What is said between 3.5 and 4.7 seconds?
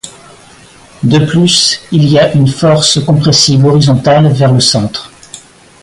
horizontale vers le